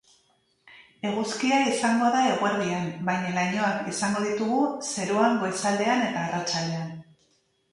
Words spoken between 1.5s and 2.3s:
izango da